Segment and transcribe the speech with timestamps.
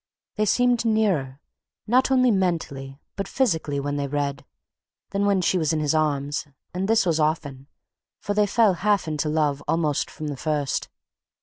[0.33, 1.39] They seemed nearer,
[1.85, 4.43] not only mentally, but physically, when they read,
[5.11, 7.67] than when she was in his arms, and this was often,
[8.19, 10.89] for they fell half into love almost from the first.